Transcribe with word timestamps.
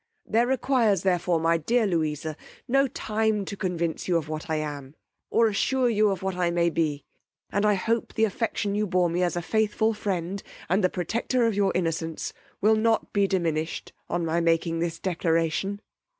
There 0.25 0.47
requires, 0.47 1.03
therefore, 1.03 1.39
my 1.39 1.57
dear 1.59 1.85
Louisa, 1.85 2.35
no 2.67 2.87
time 2.87 3.45
to 3.45 3.55
convince 3.55 4.07
you 4.07 4.17
of 4.17 4.27
what 4.27 4.49
I 4.49 4.55
am, 4.55 4.95
or 5.29 5.45
assure 5.45 5.89
you 5.89 6.09
of 6.09 6.23
what 6.23 6.35
I 6.35 6.49
may 6.49 6.71
be; 6.71 7.05
and 7.51 7.67
I 7.67 7.75
hope 7.75 8.15
the 8.15 8.25
affection 8.25 8.73
you 8.73 8.87
bore 8.87 9.11
me, 9.11 9.21
as 9.21 9.35
a 9.35 9.43
faithful 9.43 9.93
friend, 9.93 10.41
and 10.67 10.83
the 10.83 10.89
protector 10.89 11.45
of 11.45 11.53
your 11.53 11.71
innocence, 11.75 12.33
will 12.61 12.75
not 12.77 13.13
be 13.13 13.27
diminished 13.27 13.93
on 14.09 14.25
my 14.25 14.39
making 14.39 14.79
this 14.79 14.97
declaration. 14.97 15.79